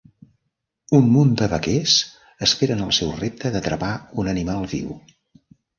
[0.99, 1.95] Un munt de vaquers
[2.49, 4.95] esperen el seu repte d'atrapar un animal viu.